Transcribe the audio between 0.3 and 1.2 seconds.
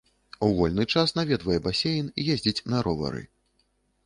У вольны час